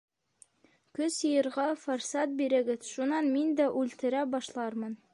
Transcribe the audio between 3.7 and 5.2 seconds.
үлтерә башлармын.